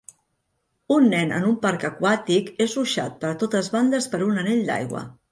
[0.93, 5.03] Un nen en un parc aquàtic és ruixat per totes bandes per un anell d'aigua.